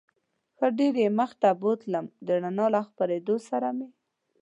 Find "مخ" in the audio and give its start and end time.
1.19-1.31